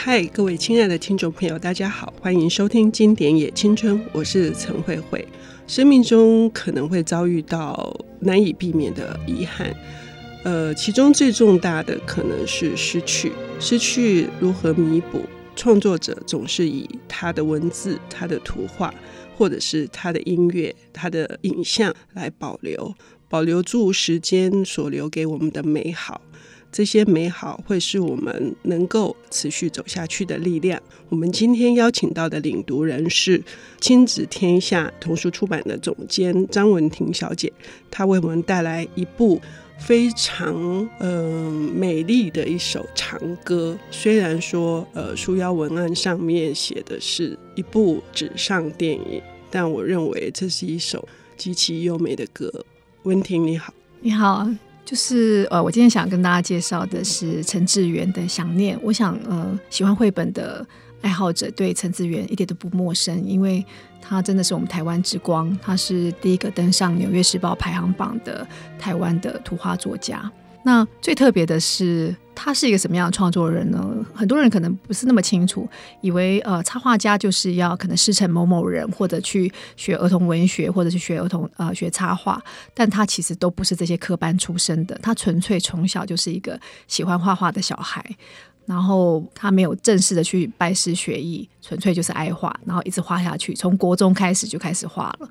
[0.00, 5.26] 嗨，各位亲爱的听众朋友，大家好，欢迎收听《经典也青春》，我是陈慧慧。
[5.66, 9.74] 生命中可能会遭遇到难以避免的遗憾，
[10.44, 13.32] 呃，其中最重大的可能是失去。
[13.58, 15.24] 失去如何弥补？
[15.56, 18.94] 创作者总是以他的文字、他的图画，
[19.36, 22.94] 或者是他的音乐、他的影像来保留，
[23.28, 26.20] 保留住时间所留给我们的美好。
[26.70, 30.80] 这些美好会是我们能够持续走下去的力量。
[31.08, 33.42] 我们今天邀请到的领读人是
[33.80, 37.52] 亲子天下童书出版的总监张文婷小姐，
[37.90, 39.40] 她为我们带来一部
[39.78, 40.54] 非常
[40.98, 43.78] 嗯、呃、美丽的一首长歌。
[43.90, 52.52] 虽然说呃书腰文案上面写的是一部纸上电影，但我认为这是一首极其优美的歌。
[53.04, 54.46] 文婷你好，你好。
[54.88, 58.74] 就是呃，我今天想跟大家介绍的是陈志远的《想念》。
[58.82, 60.66] 我想呃，喜欢绘本的
[61.02, 63.62] 爱好者对陈志远一点都不陌生，因为
[64.00, 70.32] 他真的是我们台湾之光，他是第一个登上《纽约时报》排行榜的台湾的图画作家。
[70.68, 73.82] 那最特别的是，他是一个什么样的创作人呢？
[74.12, 75.66] 很多人可能不是那么清楚，
[76.02, 82.38] 以为呃，插画家就是要可能师承某某人，或者去学儿童文学，或者是学儿童呃学插画。
[82.74, 88.04] 但他其实都不是这些科班出身的，他纯粹从小就是一个喜欢画画的小孩。
[88.66, 95.28] 然后他没有正式的去拜师学艺，纯粹就是爱画，然后一直画下去，从国中开始就开始画了。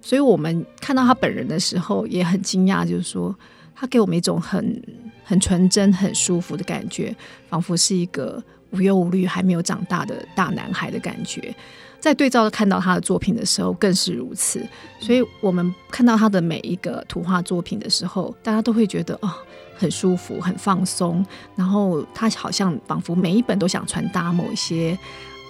[0.00, 3.36] 所以我们看到他本人的时候也很惊讶，就是说。
[3.78, 4.82] 他给我们一种很
[5.22, 7.14] 很纯真、很舒服的感觉，
[7.48, 11.54] 仿佛是一个无忧无虑、还没有长大的大男孩的感觉。
[12.00, 14.64] 在对照看到他的作品的时候，更是如此。
[15.00, 19.32] 所以，我们看到他的每一个图画作品的时候，大家都会觉得哦，
[19.76, 21.24] 很舒服、很放松。
[21.56, 24.98] 然后，他好像仿佛每一本都想传达某一些。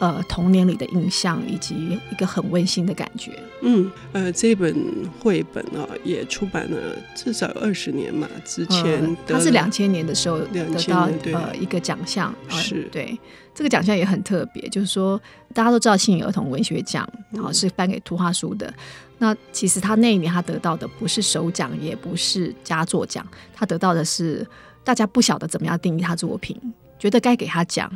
[0.00, 3.32] 呃，童年里的印象以及一个很温馨的感觉。
[3.62, 4.74] 嗯，呃，这本
[5.18, 8.28] 绘本啊、哦，也出版了至少有二十年嘛。
[8.44, 13.18] 之前他、呃、是两千年的时候得到呃一个奖项，是、呃、对
[13.52, 15.20] 这个奖项也很特别，就是说
[15.52, 18.72] 大家都知道新儿童文学奖，然后、是颁给图画书的。
[19.18, 24.46] 那其实他那一年他得到的不是首奖，也不是佳作奖，他得到的是
[24.84, 26.56] 大家不晓得怎么样定义他作品，
[27.00, 27.90] 觉得该给他奖。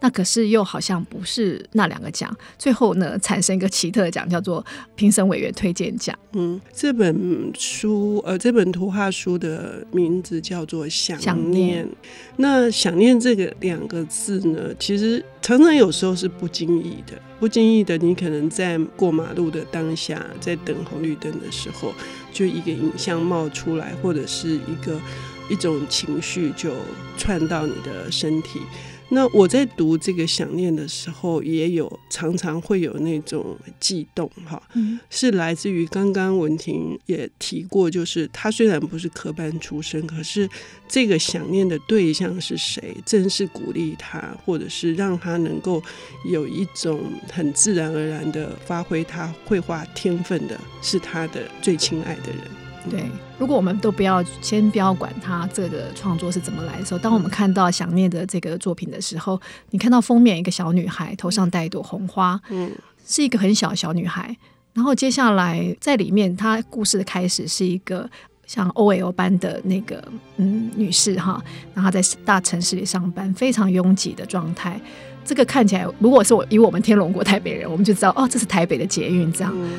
[0.00, 4.64] 那可是又好像不是那两个奖，最后呢产生一个奇特的奖，叫做
[4.94, 6.16] 评审委员推荐奖。
[6.32, 11.88] 嗯，这本书呃，这本图画书的名字叫做《想念》想念。
[12.36, 21.94] 那“想念”这个两个字呢，其实常常有时候是不经意的，不经意的，你可能在过马路的当下，在等红绿灯的时候，
[22.30, 25.00] 就一个影像冒出来，或者是一个
[25.48, 26.74] 一种情绪就
[27.16, 28.60] 窜到你的身体。
[29.08, 34.60] 那我在读这个想念的时候，也有常常会有那种悸动，哈，
[35.08, 40.48] 是来自于刚刚文婷也提过，就是他虽然不是科班出身，可是
[40.88, 45.80] 这个想念的对象是谁，正是鼓励他，或者是让他能够
[46.28, 47.00] 有一种
[47.32, 52.65] 很自然而然的发挥他绘画天分的，是他的最亲爱的人。
[52.90, 53.04] 对，
[53.38, 62.70] 如果我们都不要先不要管他这个创作是怎么来的时候，当我们看到想念的这个作品的时候，你看到封面一个小女孩头上戴一朵红花，嗯，
[63.06, 64.36] 是一个很小的小女孩。
[64.72, 68.08] 然后接下来在里面，她故事的开始是一个
[68.46, 71.42] 像 OL 般的那个嗯女士哈，
[71.74, 74.80] 然后她在大城市里上班，非常拥挤的状态。
[75.24, 79.52] 这个看起来，如果是我以我们天龙国台北人，我们就知道哦，这是台北的捷运这样。
[79.56, 79.70] 嗯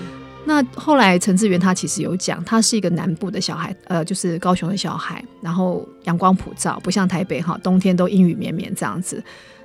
[0.48, 9.22] 那后来陈致元他其实有讲，他是一个南部的小孩，呃，就是高雄的小孩，然后阳光普照，不像台北哈，冬天都阴雨绵绵这样子。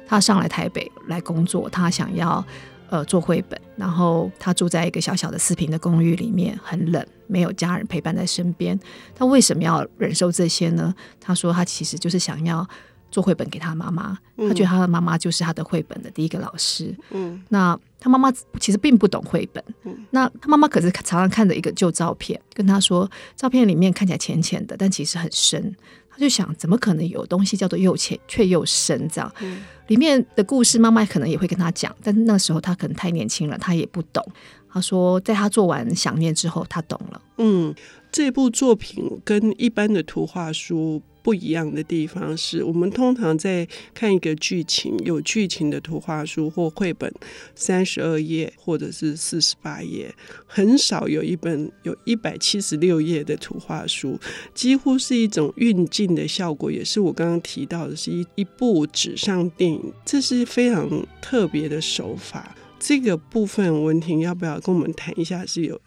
[0.08, 2.44] 他上来台北来工作，他想要
[2.90, 8.76] 呃做绘本，然后他住在一个小小的四坪的公寓里面，很冷，没有家人陪伴在身边。
[9.14, 10.92] 他为什么要忍受这些呢？
[11.20, 12.68] 他说他其实就是想要。
[13.12, 16.92] 做绘本给他妈妈，他觉得他的妈妈就是他的绘本的第一个老师。
[17.10, 19.62] 嗯，那他妈妈其实并不懂绘本。
[19.84, 25.76] 嗯，那他妈妈可是常常看着一个旧照片，跟他说，照片里面看起来浅浅的，但其实很深。
[26.10, 29.08] 他就想，怎么可能有东西叫做又浅却又深？
[29.08, 34.26] 这样，嗯，里面的故事，妈妈可能也会跟他讲，但是那时候他可能太年轻了，他也不懂。
[34.72, 37.20] 他说，在他做完想念之后，他懂了。
[37.38, 37.74] 嗯。
[38.10, 47.12] 这部作品跟一般的图画书不一样的地方是，我们通常在看一个剧情，有剧情的图画书或绘本，
[47.54, 50.12] 三十二页或者是四十八页，
[50.46, 54.18] 很少有一本有一百七十六页的图画书，
[54.52, 62.56] 几乎是一种运镜的效果，也是我刚刚提到的，是一一部纸上电影，这是非常特别的手法。
[62.80, 65.46] 这个部分文婷要不要跟我们谈一下？
[65.46, 65.80] 是有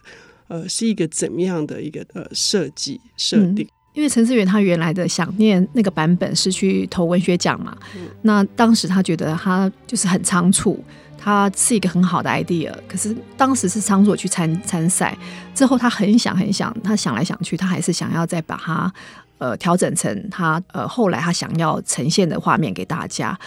[0.47, 3.67] 呃，是一个怎么样的一个呃设计设定？
[3.95, 10.83] 嗯因为陈思远他原来的想念那个版本是去投文学奖嘛，嗯、那当时他觉得他就是很仓促，
[11.17, 15.17] 他是一个很好的 idea，可是当时是仓促去参参赛，
[15.53, 18.93] 之后他很想很想，他想来想去，他还是想要再把它
[19.37, 23.39] 呃调整成他呃后来他想要呈现的画面给大家。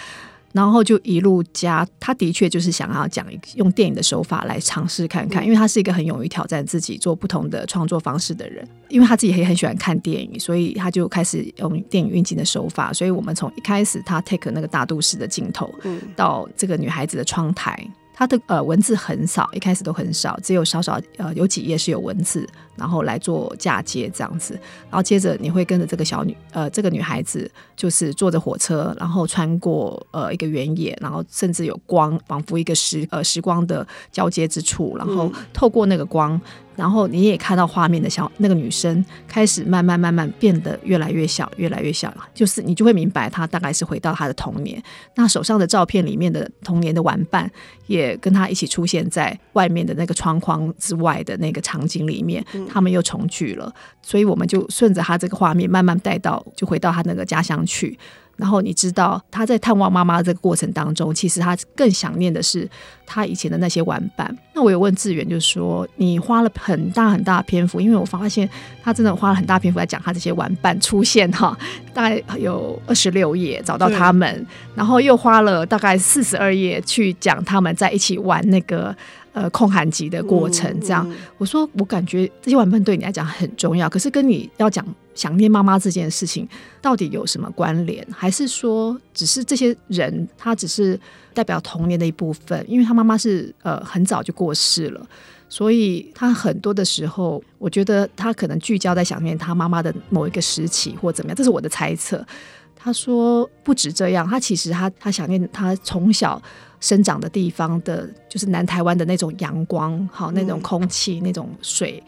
[0.59, 3.25] 然后就一路加，他的确就是想要讲
[3.55, 8.67] 用电影的手法来尝试看看，因为他是一个很勇于挑战自己、做不同的创作方式的人。
[8.89, 12.93] 因为他自己也很喜欢看电影，所以他就开始用电影运镜的手法。
[12.93, 15.73] 所以我们从一开始他 take 那个大都市的镜头，
[16.17, 17.89] 到这个女孩子的窗台。
[18.19, 22.45] 它的呃文字很少，一开始都很少，只有少少呃有几页是有文字，
[22.75, 24.55] 然后来做嫁接这样子，
[24.91, 36.41] 然后接着你会跟着这个小女呃这个女孩子，就是坐着火车，然后穿过呃一个原野，然后甚至有光，仿佛一个时呃时光的交接之处，然后透过那个光。
[36.79, 44.81] 然后你也看到画面的小那个女生开始慢慢慢慢变得越来越小，越来越小，就是你就会明白她大概是回到她的童年。
[45.17, 47.51] 那手上的照片里面的童年的玩伴
[47.89, 53.75] 也跟她一起出现在外面的那个窗框之外的那个场景里面，他们又重聚了。
[54.01, 57.99] 所以我们就顺着她这个画面慢慢带到，就回到她那个家乡去。
[58.37, 62.71] 然后你知道她在探望妈妈这个过程当中，其实她更想念的是
[63.09, 64.37] 他以前的那些玩伴。
[64.55, 68.49] 那我有问志远，就是说你花了很大很大的篇幅，因为我发现
[68.83, 71.57] 他真的花了很大篇幅来讲他这些玩伴出现哈，
[71.95, 78.95] 大概有二十六页找到他们，然后又花了大概四十二页去讲他们在一起玩那个。
[79.35, 84.85] 呃，空寒集的过程，这样，嗯嗯、我说，我感觉这些玩伴对你来讲很重要，可是跟你要讲
[85.15, 86.49] 想念妈妈这件事情，
[86.83, 88.05] 到底有什么关联？
[88.11, 90.99] 还是说，只是这些人他只是
[91.35, 92.65] 代表童年的一部分？
[92.67, 95.07] 因为他妈妈是呃很早就过世了，
[95.49, 102.27] 所以他很多的时候，我觉得他可能聚焦在想念他妈妈的某一个时期或怎么样，这是我的猜测。
[102.75, 106.43] 他说不止这样，他其实他他想念他从小。
[106.81, 112.01] 生长的地方的，就是南台湾的那种阳光，好那种空气，那种水。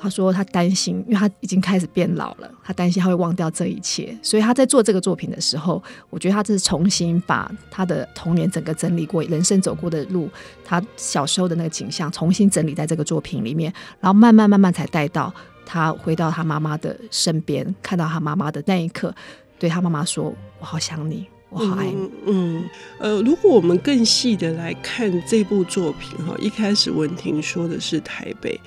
[0.00, 10.28] 他说他担心，因为他已经开始变老了，他担心他会忘掉这一切，所以他在做这个作品的时候，我觉得他这是重新把他的童年整个整理过，人生走过的路，
[10.64, 13.70] 他小时候的那个景象重新整理在这个作品里面，
[14.00, 15.32] 然后慢慢慢慢才带到
[15.66, 19.14] 他回到他妈妈的身边，看到他妈妈的那一刻，
[19.58, 21.96] 对他妈妈说：“我好想你。”我好爱你。
[21.96, 28.58] 嗯，嗯，呃，如果我们更细的来看这部作品哈，一开始文婷说的是台北，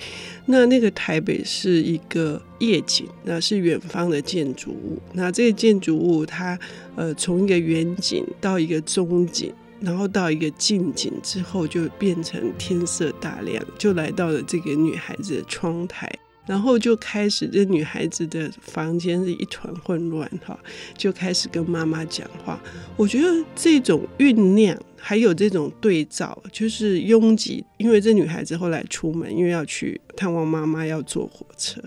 [0.46, 6.58] 那那个台北是一个夜景，那是远方的建筑物，那这个建筑物它
[6.94, 16.10] 呃从一个远景到一个中景，然后到一个近景之后就变成天色大亮，就来到了这个女孩子的窗台。
[16.46, 20.58] 然后就开始，这女孩子的房间是一团混乱，哈，
[20.96, 22.60] 就开始跟妈妈讲话。
[22.96, 31.80] 我觉得这种酝酿，还有这种对照，就是拥挤，因为这女孩子后来出门，因为要去探望妈妈，要坐火车。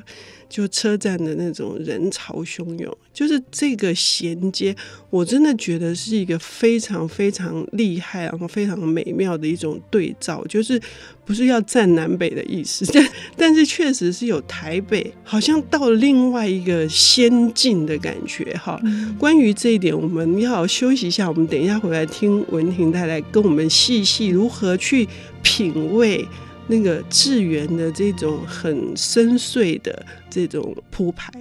[0.49, 4.73] 就车站的那种人潮汹涌，就是这个衔接，
[5.09, 10.81] 我真的觉得是一个非常非常厉害，然后非常美妙的一种对照，就是
[11.27, 18.81] 不是要占南北的意思， 但但是确实是有台北，好像到了另外一个仙境的感觉哈。
[19.19, 25.07] 关于这一点，我们要休息一下，我们等一下回来听文婷太太跟我们细细如何去
[25.43, 26.25] 品味。
[26.69, 31.31] 那个致元的这种很深邃的这种铺排。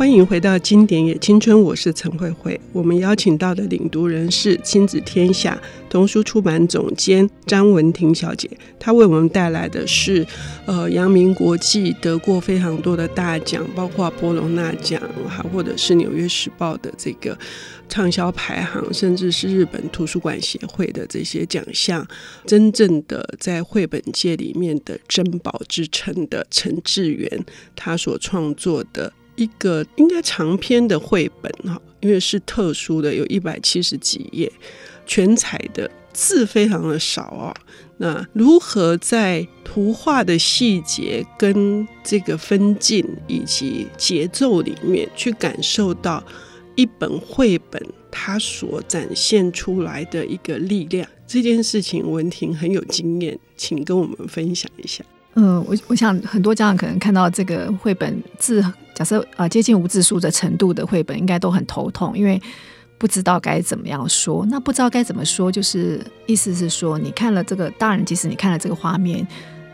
[0.00, 2.58] 欢迎回到经典也青春，我是陈慧慧。
[2.72, 10.26] 我们邀请到的领读人是亲子天下童书出版总监张文婷小姐，她为我们带来的是，
[10.64, 17.38] 呃，阳明国际得过非常多的大奖，包括波隆纳奖，还或者是纽约时报的这个
[17.86, 22.08] 畅销排行，甚至是日本图书馆协会的这些奖项，
[22.46, 27.44] 真正的在绘本界里面的珍宝之称的陈志远，
[27.76, 29.12] 他所创作的。
[29.40, 34.52] 一个应该长篇的绘本哈，因为是特殊的，有一百七十几页，
[35.06, 37.54] 全彩的，字非常的少啊。
[37.96, 46.22] 那如何在图画的细节跟这个分镜以及节奏里面去感受到
[46.76, 51.06] 一本绘本它所展现出来的一个力量？
[51.26, 55.04] 这件事情文婷很有经验，请跟我们分享一下。
[55.34, 58.64] 嗯，我我想很多家长可能看到这个绘本字，
[59.00, 62.38] 假设啊接近无字书的程度的绘本，应该都很头痛，因为。
[63.00, 69.26] 不知道该怎么样说，那不知道该怎么说，就是意思是说，你看了这个，大人，即使你看了这个画面，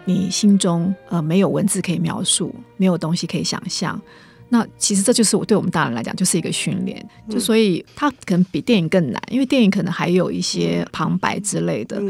[0.05, 4.01] 你心中呃没有文字可以描述，没有东西可以想象，
[4.49, 12.01] 那其实这就是我对我们大人来讲就是一个训练，就所以它可能比电影更难，因为电影可能还有一些旁白之类的。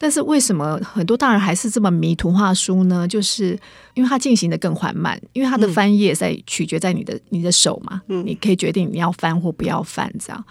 [0.00, 3.06] 但是为什么很多大人还是这么迷图画书呢？
[3.06, 3.58] 就是
[3.94, 10.44] 因为它进行的更缓慢，因为它的翻页在取决在你的你的手嘛，嗯，你可以决定你要翻或不要翻这样。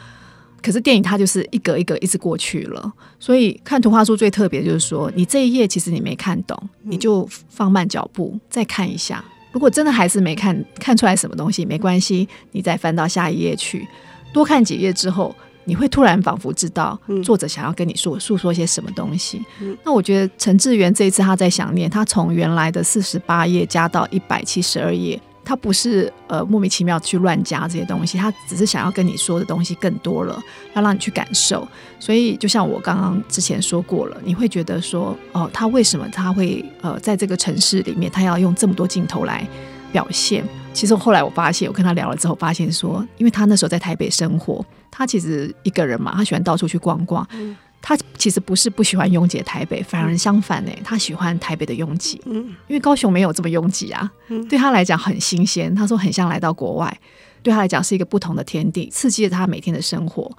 [0.61, 9.23] 可是电影它就是一格一格一直过去了，所以看图画书最特别就是说，你这一页其实你没看懂，你就放慢脚步再看一下。
[9.53, 13.87] 如果真的还是没看看出来什么东西，没关系，你再翻到下一页去，
[14.33, 15.33] 多看几页之后。
[15.67, 19.43] 你会突然仿佛知道作者想要跟你说诉说些什么东西。
[19.59, 30.41] 嗯、那我觉得陈志源这一次他在想念，他从原来的四十八页加到一百七十二页，他不是呃莫名其妙去乱加这些东西，他只是想要跟你说的东西更多了，
[30.73, 31.67] 要让你去感受。
[31.99, 39.45] 所以就像我刚刚之前说过了，你会觉得说哦，他为什么他会呃在这个城市里面，他要用这么多镜头来
[39.91, 40.45] 表现？
[40.77, 44.63] 其实后来我发现，我跟他聊了之后，发现说，因为他那时候在台北生活。
[44.91, 47.27] 他其实一个人嘛，他喜欢到处去逛逛。
[47.31, 52.21] 嗯、他其实不是不喜欢拥挤的台北，反而相反呢，他喜欢台北的拥挤。
[52.25, 52.35] 嗯，
[52.67, 54.07] 因为高雄没有这么拥挤啊。
[54.27, 55.73] 嗯，对他来讲很新鲜。
[55.73, 56.95] 他说很像来到国外，
[57.41, 60.31] 对他来讲是一个不同的天地，刺激了他每天的生活。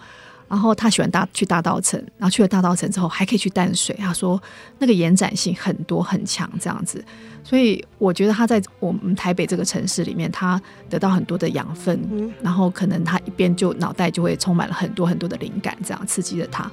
[0.48, 3.94] 然后他喜欢大去大稻城，然后去了大稻城之后还可以去淡水。
[3.98, 4.40] 他说
[4.78, 7.04] 那个延展性很多很强，这样子。
[7.44, 16.70] 所以我觉得他在我们台北这个城市里面，他得到很多的养分，嗯、然后可能他一边就脑袋就会充满了很多很多的灵感，这样刺激着他。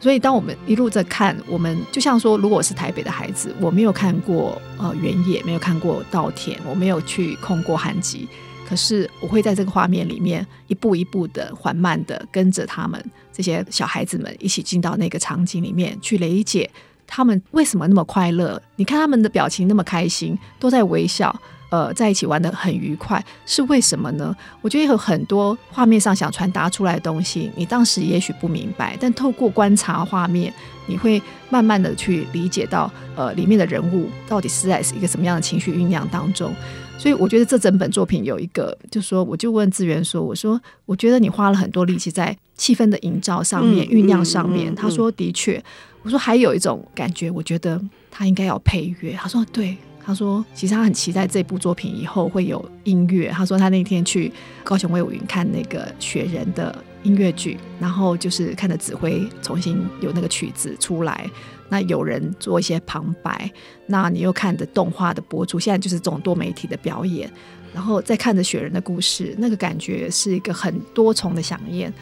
[0.00, 8.28] 所以当我们一路在看，我们就像说，如果我是台北的孩子，我没有看过呃原野，没有看过稻田，我没有去控过寒极，
[8.68, 16.70] 可是我会在这个画面里面一步一步的缓慢的跟着他们这些小孩子们一起进到那个场景里面去理解。
[17.06, 18.60] 他们为什么那么快乐？
[18.76, 21.34] 你看他们的表情那么开心，都在微笑，
[21.70, 24.36] 呃，在一起玩得很愉快，是为什么呢？
[24.60, 30.52] 我觉得有很多画面上想传达出来的东西，你当时也许不明白，但透过观察画面，
[30.86, 36.54] 你会慢慢的去理解到，呃，里面的人物到底是在一个什么样的情绪酝酿当中。
[36.98, 45.62] 所以我觉得这整本作品有一个，就说，我就问资源说：“我说，我觉得你花了很多力气在气氛的营造上面、酝酿上面。”他说：“的确。”
[46.02, 49.12] 我说还有一种感觉，我觉得他应该要配乐。
[49.12, 53.28] 他说对，他说其实他很期待这部作品以后会有音乐。
[53.28, 54.32] 他说他那天去
[54.64, 61.30] 高雄威武营看那个雪人的音乐剧，然后就是看着指挥重新有那个曲子出来，
[61.68, 63.50] 那有人做一些旁白，
[63.86, 67.30] 那你又看着动画的播出，现在就是这种多媒体的表演，
[67.72, 71.92] 然后再看着雪人的故事，那个感觉是一个很多重的饗宴。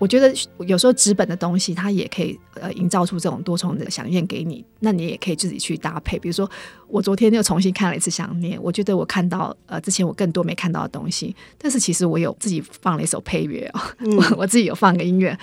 [0.00, 0.34] 我觉得
[0.66, 4.64] 有时候纸本的东西，它也可以呃营造出这种多重的想念给你。
[4.78, 6.18] 那你也可以自己去搭配。
[6.18, 6.50] 比如说，
[6.88, 11.36] 我昨天又重新看了一次《想念》，我觉得我看到呃之前我更多没看到的东西。
[11.58, 15.38] 但是其实我有自己放了一首配乐哦，嗯、我 我自己有放个音乐。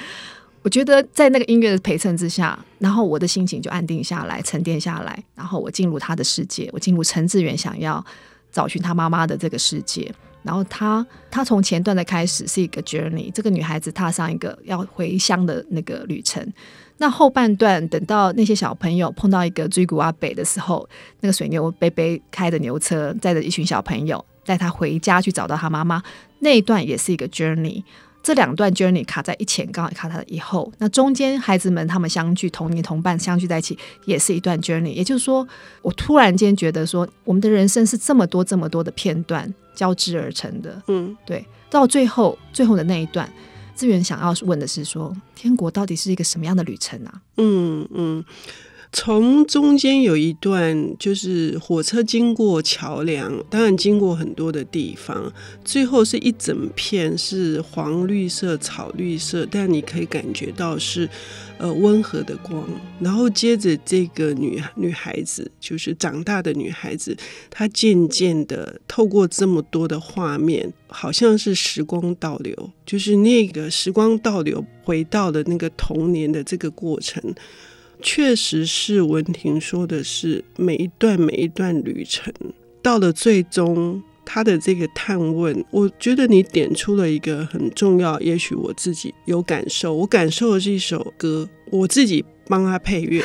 [0.64, 8.04] 我觉得在那个音乐的陪衬之下，然后我的心情就安定下来、沉淀下来，然后我进入他的世界，我进入陈志远想要
[8.52, 10.12] 找寻他妈妈的这个世界。
[10.44, 16.46] 然后他他从前段的开始是一个 journey，这个女孩子踏上一个要回乡的那个旅程。
[17.00, 20.88] 那后半段等到那些小朋友碰到一个追谷阿北的时候，
[21.20, 26.02] 那个水牛贝贝开着牛车载着一群小朋友带他回家去找到他妈妈，
[26.40, 27.84] 那一段也是一个 journey。
[28.28, 30.70] 这两段 journey 卡在一前，刚好卡在以后。
[30.80, 34.92] 那中间孩子们他们相聚，同年同伴相聚在一起，也是一段 journey。
[34.92, 35.48] 也就是说，
[35.82, 40.82] 我突然间觉得说，我们的人生是这么多这么多的片段交织而成的。
[40.88, 41.46] 嗯，对。
[41.70, 43.32] 到最后最后的那一段，
[43.74, 47.22] 资源想要问的是说，天国到底是一个什么样的旅程啊？
[47.38, 48.26] 嗯嗯。
[48.94, 55.32] 从中间有一段，就是火车经过桥梁，当然经过很多的地方，
[55.64, 61.08] 最后是一整片是黄绿色、草绿色，但你可以感觉到是
[61.58, 62.68] 呃温和的光。
[63.00, 67.16] 然后接着这个女女孩子，就是长大的女孩子，
[67.50, 77.22] 她渐渐的透过这么多的画面，好像是时光倒流，就是那个时光倒流回到了那个童年的这个过程。
[78.02, 82.34] 确实是文婷说的是，每一段每一段旅程，
[82.82, 92.24] 到了最终，他的这个探问，我觉得你点出了一个很重要，也许我自己有感受，我感受的是一首歌，我自己。
[92.48, 93.22] 帮他配乐，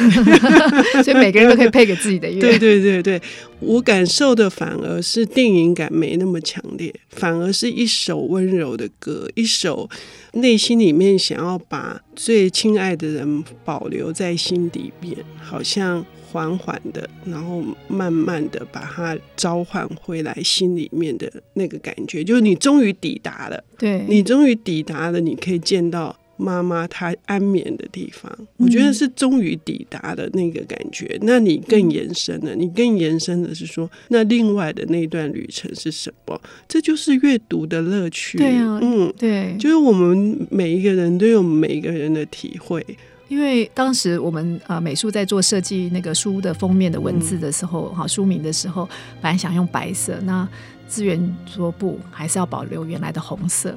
[1.02, 2.40] 所以每个人都可以配给自己的乐。
[2.40, 3.20] 对对对对，
[3.60, 9.88] 我感受的反而是电影感没那么强烈，反而是一首温柔的歌，一首
[10.32, 26.16] 内心里面想要把最亲爱的人保留在心底边，好像缓缓的，然后慢慢的把它召唤回来心里面的那个感觉，就是你终于抵达了，对，你终于抵达了，你可以见到。
[26.42, 31.06] 妈妈她安眠的地方，我觉得是终于抵达的那个感觉。
[31.20, 36.40] 嗯、那你更延伸了，你更延伸的是说，那另外的那段旅程是什么？
[36.66, 38.38] 这就是阅读的乐趣。
[38.38, 42.84] 对啊，嗯，对，就是我们每一个人都有每一个人的体会。
[43.28, 48.86] 因为当时我们呃美术在做设计那个书的封面的文字的时候，哈、嗯、书名的时候，
[49.22, 50.46] 本来想用白色，那
[50.86, 53.74] 资源说不，还是要保留原来的红色。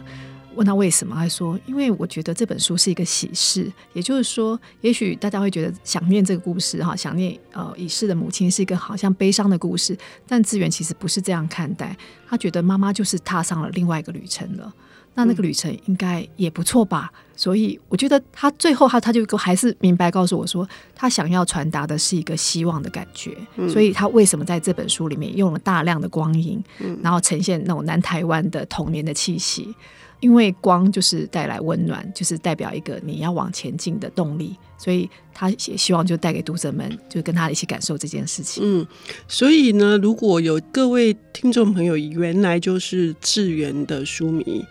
[0.56, 9.98] 问他为什么，他说：“因为我觉得这本书是一个喜事，也就是说，也许大家会觉得想念这个故事哈，想念呃已逝的母亲是一个好像悲伤的故事，
[10.28, 11.96] 但志远其实不是这样看待。
[12.28, 14.74] 他觉得妈妈就是踏上了另外一个旅程了，
[15.14, 17.12] 那那个旅程应该也不错吧？
[17.36, 23.36] 所以我觉得他最后他他就还是明白告诉我说，他想要传达的是一个希望的感觉。
[23.68, 26.64] 所以他为什么在这本书里面用了大量的光影，
[27.04, 29.76] 然后呈现那种南台湾的童年的气息。”
[30.20, 38.64] 因为光就是带来温暖，就是代表一个你要往前进的动力，所以他也希望就带给读者们，就跟他一起感受这件事情。
[38.64, 38.88] 嗯，
[39.28, 44.66] 所以呢，如果有各位听众朋友原来就是志源的书迷。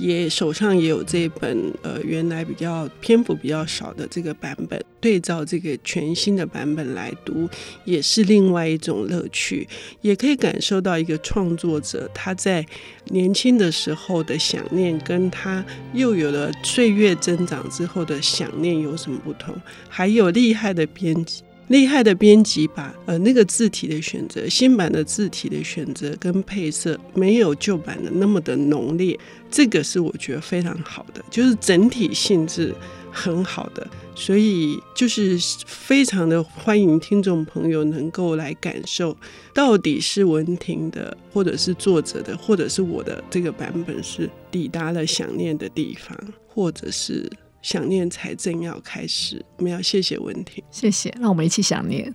[0.00, 7.46] 也手上也有这本呃，原来比较篇幅比较少的这个版本，对照这个全新的版本来读，
[7.84, 9.68] 也是另外一种乐趣，
[10.00, 12.64] 也可以感受到一个创作者他在
[13.10, 15.62] 年轻的时候的想念，跟他
[15.92, 19.49] 又有了岁月增长之后的想念有什么不同，
[19.88, 21.42] 还有厉害的编辑。
[21.68, 29.16] 厉害的编辑把呃那个字体的选择，新版的字体的选择跟配色没有旧版的那么的浓烈，
[29.48, 32.74] 这个是我觉得非常好的，就是整体性质
[33.12, 39.16] 很好的，所以就是非常的欢迎听众朋友能够来感受，
[39.54, 47.30] 到底是文婷的，或者是作者的，或者是我的这个版本是抵达了想念的地方，或者是。
[47.62, 52.14] 想念才正要开始，我们要谢谢文婷，谢谢，让我们一起想念。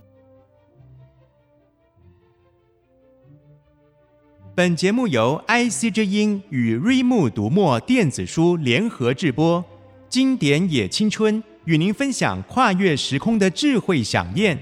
[4.54, 9.62] 本节目由 IC 之音与瑞木读墨电子书联合制播，
[10.08, 14.58] 经典也青春与您分享跨越时空的智慧饗宴。